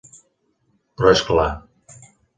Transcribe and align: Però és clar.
Però 1.01 1.13
és 1.17 1.23
clar. 1.31 1.47